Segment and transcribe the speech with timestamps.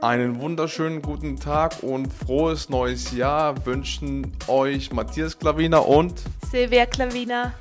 [0.00, 7.52] Einen wunderschönen guten Tag und frohes neues Jahr wünschen euch Matthias Klaviner und Silvia Klaviner.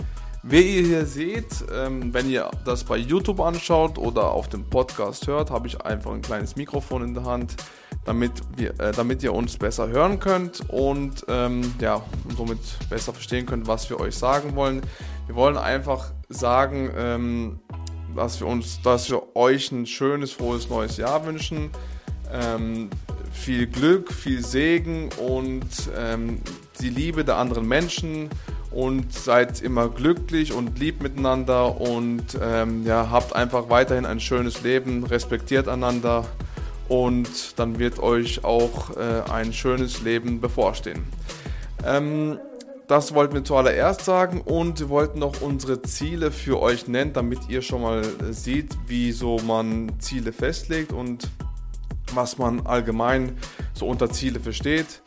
[0.43, 5.25] Wie ihr hier seht, ähm, wenn ihr das bei YouTube anschaut oder auf dem Podcast
[5.25, 7.55] hört, habe ich einfach ein kleines Mikrofon in der Hand,
[8.05, 12.03] damit, wir, äh, damit ihr uns besser hören könnt und ähm, ja,
[12.37, 14.81] somit besser verstehen könnt, was wir euch sagen wollen.
[15.25, 17.59] Wir wollen einfach sagen, ähm,
[18.15, 21.71] dass wir uns, dass wir euch ein schönes, frohes neues Jahr wünschen.
[22.31, 22.89] Ähm,
[23.31, 25.65] viel Glück, viel Segen und
[25.97, 26.41] ähm,
[26.81, 28.29] die Liebe der anderen Menschen
[28.71, 34.63] und seid immer glücklich und lieb miteinander und ähm, ja, habt einfach weiterhin ein schönes
[34.63, 36.25] Leben, respektiert einander
[36.89, 41.03] und dann wird euch auch äh, ein schönes Leben bevorstehen.
[41.85, 42.39] Ähm,
[42.87, 47.49] das wollten wir zuallererst sagen und wir wollten noch unsere Ziele für euch nennen, damit
[47.49, 51.29] ihr schon mal seht, wie so man Ziele festlegt und
[52.13, 53.37] was man allgemein
[53.73, 55.01] so unter Ziele versteht.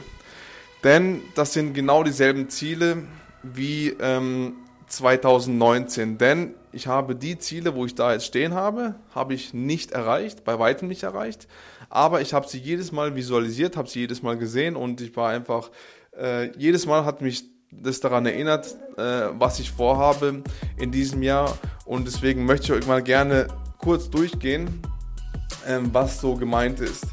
[0.83, 3.03] Denn das sind genau dieselben Ziele
[3.41, 4.53] wie ähm,
[4.88, 6.17] 2019.
[6.17, 10.44] Denn ich habe die Ziele, wo ich da jetzt stehen habe, habe ich nicht erreicht,
[10.44, 11.47] bei weitem nicht erreicht.
[11.89, 15.30] Aber ich habe sie jedes Mal visualisiert, habe sie jedes Mal gesehen und ich war
[15.30, 15.69] einfach,
[16.17, 20.43] äh, jedes Mal hat mich das daran erinnert, äh, was ich vorhabe
[20.77, 21.58] in diesem Jahr.
[21.86, 24.82] Und deswegen möchte ich euch mal gerne kurz durchgehen,
[25.67, 27.05] äh, was so gemeint ist.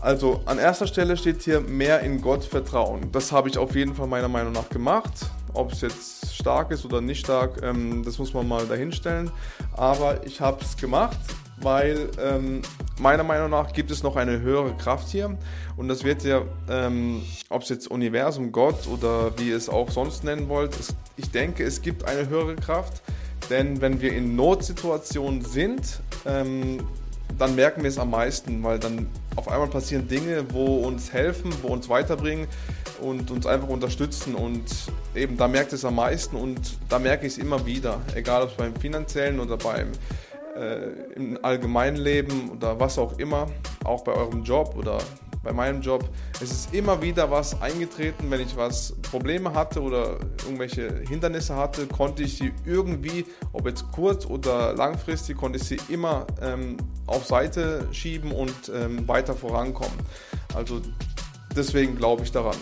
[0.00, 3.10] Also an erster Stelle steht hier mehr in Gott vertrauen.
[3.10, 5.12] Das habe ich auf jeden Fall meiner Meinung nach gemacht.
[5.54, 9.30] Ob es jetzt stark ist oder nicht stark, ähm, das muss man mal dahinstellen.
[9.72, 11.16] Aber ich habe es gemacht,
[11.58, 12.62] weil ähm,
[12.98, 15.36] meiner Meinung nach gibt es noch eine höhere Kraft hier.
[15.76, 19.90] Und das wird ja, ähm, ob es jetzt Universum, Gott oder wie ihr es auch
[19.90, 23.02] sonst nennen wollt, es, ich denke, es gibt eine höhere Kraft.
[23.50, 26.78] Denn wenn wir in Notsituationen sind, ähm,
[27.38, 31.52] dann merken wir es am meisten, weil dann auf einmal passieren Dinge, wo uns helfen,
[31.62, 32.46] wo uns weiterbringen
[33.00, 34.64] und uns einfach unterstützen und
[35.14, 38.50] eben da merkt es am meisten und da merke ich es immer wieder, egal ob
[38.50, 39.92] es beim finanziellen oder beim
[40.56, 43.46] äh, im allgemeinen Leben oder was auch immer,
[43.84, 44.98] auch bei eurem Job oder
[45.44, 46.08] bei meinem Job.
[46.40, 51.86] Es ist immer wieder was eingetreten, wenn ich was Probleme hatte oder irgendwelche Hindernisse hatte,
[51.86, 57.26] konnte ich sie irgendwie, ob jetzt kurz oder langfristig, konnte ich sie immer ähm, auf
[57.26, 59.98] Seite schieben und ähm, weiter vorankommen.
[60.54, 60.80] Also
[61.54, 62.56] deswegen glaube ich daran.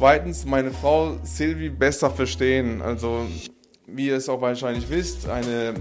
[0.00, 2.80] Zweitens, meine Frau Silvi besser verstehen.
[2.80, 3.26] Also,
[3.86, 5.74] wie ihr es auch wahrscheinlich wisst, eine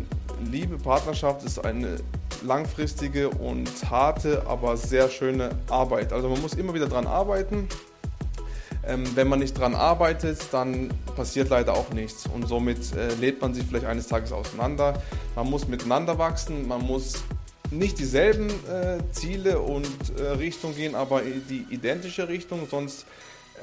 [0.43, 1.95] liebe Partnerschaft ist eine
[2.43, 6.11] langfristige und harte, aber sehr schöne Arbeit.
[6.11, 7.69] Also man muss immer wieder dran arbeiten.
[8.85, 13.41] Ähm, wenn man nicht dran arbeitet, dann passiert leider auch nichts und somit äh, lebt
[13.41, 15.01] man sich vielleicht eines Tages auseinander.
[15.37, 17.23] Man muss miteinander wachsen, man muss
[17.71, 19.87] nicht dieselben äh, Ziele und
[20.19, 23.05] äh, Richtung gehen, aber die identische Richtung, sonst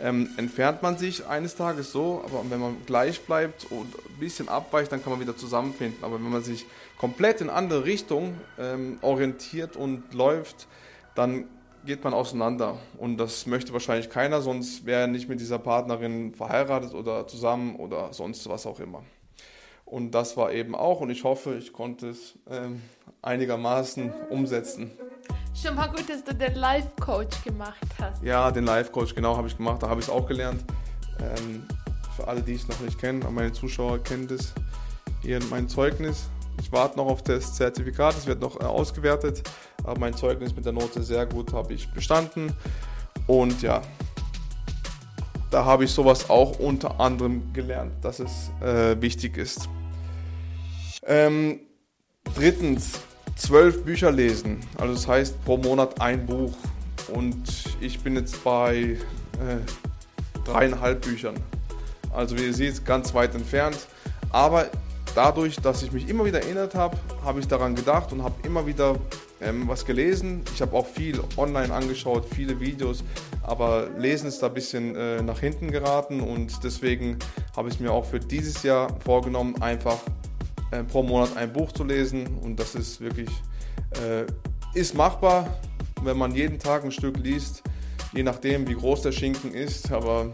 [0.03, 4.49] ähm, entfernt man sich eines Tages so, aber wenn man gleich bleibt und ein bisschen
[4.49, 6.03] abweicht, dann kann man wieder zusammenfinden.
[6.05, 6.67] Aber wenn man sich
[6.99, 10.67] komplett in andere Richtung ähm, orientiert und läuft,
[11.15, 11.47] dann
[11.85, 12.79] geht man auseinander.
[12.99, 17.77] Und das möchte wahrscheinlich keiner, sonst wäre er nicht mit dieser Partnerin verheiratet oder zusammen
[17.77, 19.05] oder sonst was auch immer.
[19.85, 22.83] Und das war eben auch, und ich hoffe, ich konnte es ähm,
[23.23, 24.91] einigermaßen umsetzen.
[25.61, 28.23] Schon mal gut, dass du den Life-Coach gemacht hast.
[28.23, 29.83] Ja, den Life-Coach, genau, habe ich gemacht.
[29.83, 30.63] Da habe ich es auch gelernt.
[31.19, 31.67] Ähm,
[32.15, 34.53] für alle, die es noch nicht kennen, meine Zuschauer kennen das.
[35.23, 36.29] Hier mein Zeugnis.
[36.61, 39.43] Ich warte noch auf das Zertifikat, es wird noch äh, ausgewertet.
[39.83, 42.53] Aber mein Zeugnis mit der Note sehr gut habe ich bestanden.
[43.27, 43.81] Und ja,
[45.51, 49.69] da habe ich sowas auch unter anderem gelernt, dass es äh, wichtig ist.
[51.07, 51.61] Ähm,
[52.35, 53.01] drittens,
[53.37, 54.59] zwölf Bücher lesen.
[54.79, 56.55] Also das heißt pro Monat ein Buch.
[57.13, 57.37] Und
[57.81, 58.97] ich bin jetzt bei äh,
[60.45, 61.37] dreieinhalb Büchern.
[62.13, 63.79] Also wie ihr seht, ganz weit entfernt.
[64.31, 64.67] Aber
[65.15, 68.67] dadurch, dass ich mich immer wieder erinnert habe, habe ich daran gedacht und habe immer
[68.67, 68.97] wieder
[69.41, 70.43] ähm, was gelesen.
[70.55, 73.05] Ich habe auch viel online angeschaut, viele Videos,
[73.43, 77.19] aber Lesen ist da ein bisschen äh, nach hinten geraten und deswegen
[77.57, 79.99] habe ich mir auch für dieses Jahr vorgenommen, einfach
[80.71, 83.31] äh, pro Monat ein Buch zu lesen und das ist wirklich,
[84.03, 84.27] äh,
[84.79, 85.59] ist machbar,
[86.03, 87.63] wenn man jeden Tag ein Stück liest,
[88.13, 90.33] je nachdem wie groß der Schinken ist, aber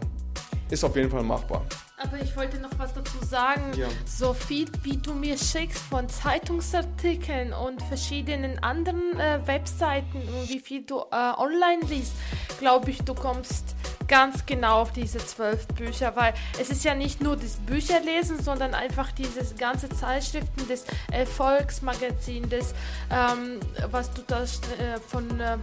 [0.69, 1.65] ist auf jeden Fall machbar.
[1.97, 3.61] Aber ich wollte noch was dazu sagen.
[3.77, 3.87] Ja.
[4.05, 10.59] So viel, wie du mir schickst von Zeitungsartikeln und verschiedenen anderen äh, Webseiten und wie
[10.59, 12.13] viel du äh, online liest,
[12.59, 13.72] glaube ich, du kommst
[14.07, 18.73] ganz genau auf diese zwölf Bücher, weil es ist ja nicht nur das Bücherlesen, sondern
[18.73, 22.73] einfach diese ganze Zeitschriften, das Erfolgsmagazin, das,
[23.11, 23.59] ähm,
[23.91, 25.39] was du da äh, von...
[25.39, 25.57] Äh,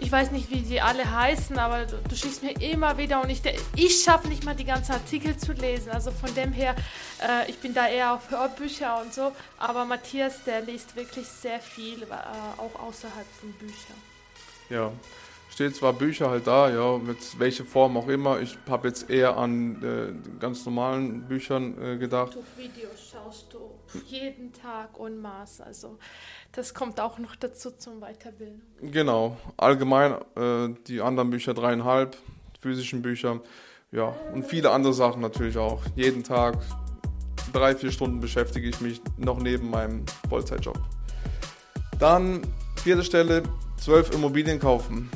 [0.00, 3.30] ich weiß nicht, wie die alle heißen, aber du, du schickst mir immer wieder und
[3.30, 3.42] ich,
[3.74, 5.90] ich schaffe nicht mal die ganzen Artikel zu lesen.
[5.90, 6.76] Also von dem her,
[7.20, 9.32] äh, ich bin da eher auf Hörbücher und so.
[9.58, 12.06] Aber Matthias, der liest wirklich sehr viel, äh,
[12.58, 13.96] auch außerhalb von Büchern.
[14.70, 14.92] Ja,
[15.58, 18.40] steht zwar Bücher halt da, ja, mit welcher Form auch immer.
[18.40, 22.36] Ich habe jetzt eher an äh, ganz normalen Büchern äh, gedacht.
[22.36, 23.58] YouTube-Videos schaust du
[24.06, 25.62] jeden Tag und Maß.
[25.62, 25.98] Also
[26.52, 28.60] das kommt auch noch dazu zum Weiterbildung.
[28.82, 32.16] Genau, allgemein äh, die anderen Bücher dreieinhalb,
[32.60, 33.40] physischen Bücher,
[33.90, 35.82] ja, und viele andere Sachen natürlich auch.
[35.96, 36.56] Jeden Tag
[37.52, 40.78] drei, vier Stunden beschäftige ich mich noch neben meinem Vollzeitjob.
[41.98, 42.42] Dann
[42.76, 43.42] vierte Stelle,
[43.76, 45.10] zwölf Immobilien kaufen.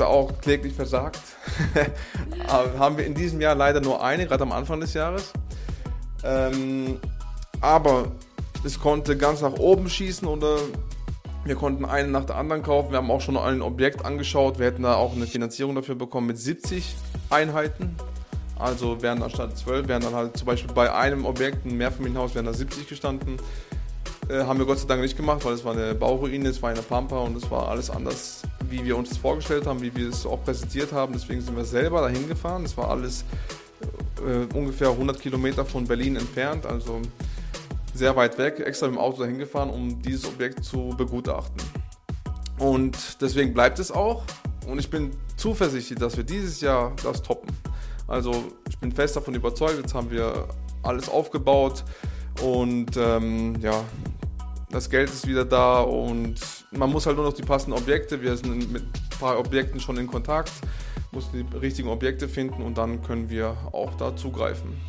[0.00, 1.20] Da auch kläglich versagt.
[2.48, 5.30] haben wir in diesem Jahr leider nur eine, gerade am Anfang des Jahres.
[6.24, 6.98] Ähm,
[7.60, 8.06] aber
[8.64, 10.56] es konnte ganz nach oben schießen oder
[11.44, 12.92] wir konnten eine nach der anderen kaufen.
[12.92, 14.58] Wir haben auch schon ein Objekt angeschaut.
[14.58, 16.96] Wir hätten da auch eine Finanzierung dafür bekommen mit 70
[17.28, 17.94] Einheiten.
[18.58, 22.46] Also wären anstatt 12, wären dann halt zum Beispiel bei einem Objekt, ein Mehrfamilienhaus, wären
[22.46, 23.36] da 70 gestanden.
[24.30, 26.70] Äh, haben wir Gott sei Dank nicht gemacht, weil es war eine Bauruine, es war
[26.70, 30.08] eine Pampa und es war alles anders, wie wir uns das vorgestellt haben, wie wir
[30.08, 31.12] es auch präsentiert haben.
[31.12, 32.64] Deswegen sind wir selber dahin gefahren.
[32.64, 33.24] Es war alles
[34.26, 36.66] äh, ungefähr 100 Kilometer von Berlin entfernt.
[36.66, 37.00] Also
[37.94, 41.60] sehr weit weg, extra mit dem Auto dahin gefahren, um dieses Objekt zu begutachten.
[42.58, 44.22] Und deswegen bleibt es auch.
[44.66, 47.50] Und ich bin zuversichtlich, dass wir dieses Jahr das toppen.
[48.06, 50.48] Also ich bin fest davon überzeugt, jetzt haben wir
[50.82, 51.84] alles aufgebaut
[52.42, 53.84] und ähm, ja,
[54.70, 56.40] das Geld ist wieder da und
[56.70, 59.96] man muss halt nur noch die passenden Objekte, wir sind mit ein paar Objekten schon
[59.96, 60.52] in Kontakt,
[61.12, 64.80] muss die richtigen Objekte finden und dann können wir auch da zugreifen.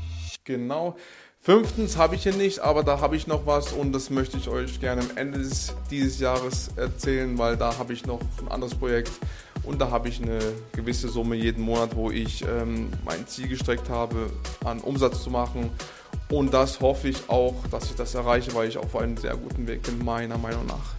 [0.43, 0.95] Genau.
[1.39, 4.47] Fünftens habe ich hier nicht, aber da habe ich noch was und das möchte ich
[4.47, 8.75] euch gerne am Ende des, dieses Jahres erzählen, weil da habe ich noch ein anderes
[8.75, 9.11] Projekt
[9.63, 10.37] und da habe ich eine
[10.71, 14.29] gewisse Summe jeden Monat, wo ich ähm, mein Ziel gestreckt habe,
[14.63, 15.71] an Umsatz zu machen.
[16.29, 19.67] Und das hoffe ich auch, dass ich das erreiche, weil ich auf einem sehr guten
[19.67, 20.95] Weg bin, meiner Meinung nach.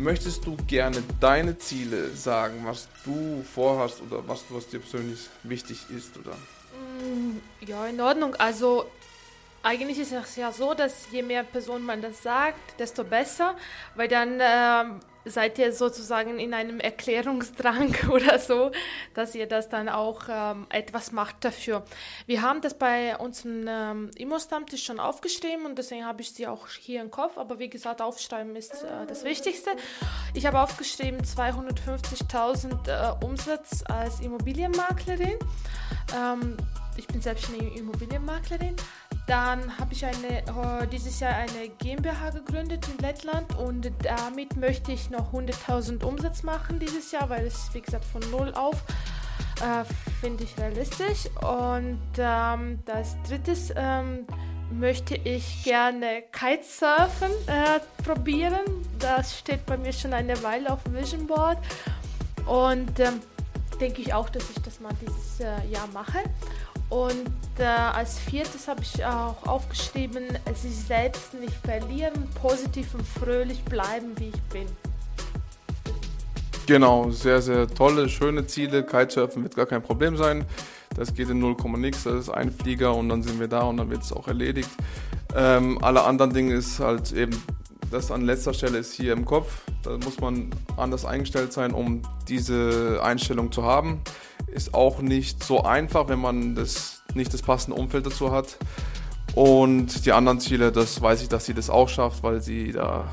[0.00, 5.90] Möchtest du gerne deine Ziele sagen, was du vorhast oder was, was dir persönlich wichtig
[5.94, 6.16] ist?
[6.16, 6.30] Oder?
[6.30, 7.36] Mm,
[7.68, 8.34] ja, in Ordnung.
[8.36, 8.86] Also
[9.62, 13.56] eigentlich ist es ja so, dass je mehr Personen man das sagt, desto besser,
[13.94, 18.70] weil dann ähm, seid ihr sozusagen in einem Erklärungsdrang oder so,
[19.14, 21.84] dass ihr das dann auch ähm, etwas macht dafür.
[22.26, 26.68] Wir haben das bei unserem ähm, Immo-Stammtisch schon aufgeschrieben und deswegen habe ich sie auch
[26.68, 29.70] hier im Kopf, aber wie gesagt, aufschreiben ist äh, das Wichtigste.
[30.32, 35.38] Ich habe aufgeschrieben 250.000 äh, Umsatz als Immobilienmaklerin.
[36.16, 36.56] Ähm,
[36.96, 38.76] ich bin selbstständige Immobilienmaklerin.
[39.26, 44.92] Dann habe ich eine, äh, dieses Jahr eine GmbH gegründet in Lettland und damit möchte
[44.92, 48.82] ich noch 100.000 Umsatz machen dieses Jahr, weil es, wie gesagt, von null auf
[49.60, 49.84] äh,
[50.20, 51.26] finde ich realistisch.
[51.42, 54.26] Und ähm, das drittes ähm,
[54.70, 58.60] möchte ich gerne Kitesurfen äh, probieren.
[58.98, 61.58] Das steht bei mir schon eine Weile auf Vision Board.
[62.46, 63.20] Und ähm,
[63.80, 66.18] denke ich auch, dass ich das mal dieses äh, Jahr mache.
[66.90, 73.62] Und äh, als viertes habe ich auch aufgeschrieben, sich selbst nicht verlieren, positiv und fröhlich
[73.64, 74.66] bleiben, wie ich bin.
[76.66, 78.84] Genau, sehr, sehr tolle, schöne Ziele.
[78.84, 80.44] Kitesurfen wird gar kein Problem sein.
[80.96, 82.04] Das geht in 0, nix.
[82.04, 84.70] Das ist ein Flieger und dann sind wir da und dann wird es auch erledigt.
[85.34, 87.40] Ähm, alle anderen Dinge ist halt eben,
[87.90, 89.62] das an letzter Stelle ist hier im Kopf.
[89.82, 94.00] Da muss man anders eingestellt sein, um diese Einstellung zu haben.
[94.52, 98.58] Ist auch nicht so einfach, wenn man das, nicht das passende Umfeld dazu hat.
[99.34, 103.08] Und die anderen Ziele, das weiß ich, dass sie das auch schafft, weil sie da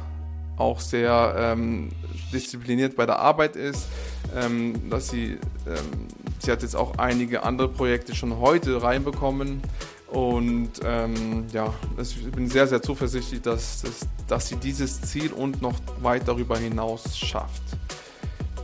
[0.58, 1.89] auch sehr ähm,
[2.34, 3.88] diszipliniert bei der Arbeit ist.
[4.36, 6.08] Ähm, dass sie, ähm,
[6.39, 9.62] sie hat jetzt auch einige andere Projekte schon heute reinbekommen,
[10.08, 15.62] Und ähm, ja, ich bin sehr, sehr zuversichtlich, dass, dass, dass sie dieses Ziel und
[15.62, 17.63] noch weit darüber hinaus schafft.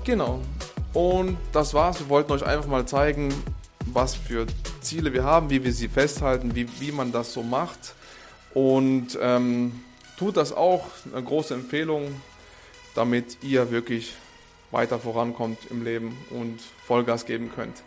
[0.06, 0.40] Genau.
[0.94, 2.00] Und das war's.
[2.00, 3.34] Wir wollten euch einfach mal zeigen,
[3.86, 4.46] was für
[4.82, 7.96] Ziele wir haben, wie wir sie festhalten, wie, wie man das so macht.
[8.54, 9.82] Und ähm,
[10.18, 10.86] tut das auch.
[11.12, 12.14] Eine große Empfehlung,
[12.96, 14.14] damit ihr wirklich
[14.72, 17.84] weiter vorankommt im Leben und Vollgas geben könnt.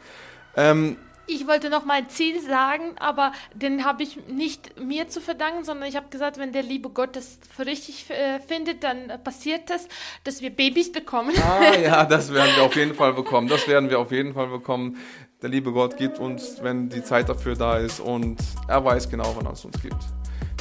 [0.57, 0.97] Ähm,
[1.27, 5.89] ich wollte noch mein Ziel sagen, aber den habe ich nicht mir zu verdanken, sondern
[5.89, 9.89] ich habe gesagt, wenn der liebe Gott das für richtig äh, findet, dann passiert das,
[10.25, 11.35] dass wir Babys bekommen.
[11.37, 13.49] Ah ja, das werden wir auf jeden Fall bekommen.
[13.49, 14.99] Das werden wir auf jeden Fall bekommen.
[15.43, 19.35] Der liebe Gott gibt uns, wenn die Zeit dafür da ist und er weiß genau,
[19.37, 20.03] wann er es uns gibt.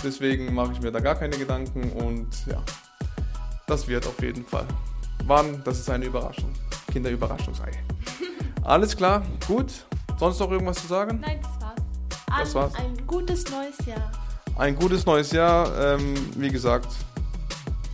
[0.03, 2.61] Deswegen mache ich mir da gar keine Gedanken und ja,
[3.67, 4.67] das wird auf jeden Fall.
[5.25, 5.61] Wann?
[5.63, 6.51] Das ist eine Überraschung.
[6.91, 7.71] Kinderüberraschungsei.
[8.63, 9.85] Alles klar, gut.
[10.17, 11.19] Sonst noch irgendwas zu sagen?
[11.21, 11.79] Nein, das war's.
[12.29, 12.75] An Das war's.
[12.75, 14.11] Ein gutes neues Jahr.
[14.57, 15.95] Ein gutes neues Jahr.
[15.95, 16.87] Ähm, wie gesagt,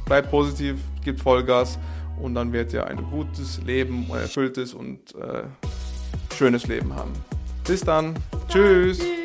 [0.05, 1.79] bleibt positiv, gibt Vollgas
[2.21, 5.43] und dann werdet ihr ein gutes Leben, ein erfülltes und äh,
[6.35, 7.11] schönes Leben haben.
[7.65, 8.15] Bis dann.
[8.47, 8.99] Tschüss.
[8.99, 9.20] Tschüss.